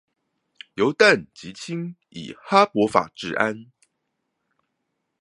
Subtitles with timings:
[0.73, 3.69] 由氮及氫以哈柏法製氨